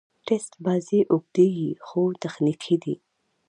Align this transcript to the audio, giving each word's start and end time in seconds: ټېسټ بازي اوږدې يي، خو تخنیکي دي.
ټېسټ 0.25 0.51
بازي 0.65 0.99
اوږدې 1.11 1.47
يي، 1.59 1.69
خو 1.85 2.01
تخنیکي 2.23 2.75
دي. 2.83 2.95